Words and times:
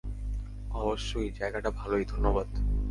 অবশ্যই- 0.71 1.29
জায়গাটা 1.39 1.69
ভালোই- 1.71 2.05
ধন্যবাদ। 2.11 2.47